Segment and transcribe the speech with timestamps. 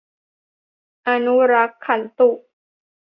[1.07, 2.29] อะนุรักขันตุ